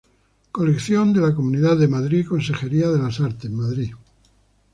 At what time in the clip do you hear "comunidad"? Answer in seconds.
1.35-1.77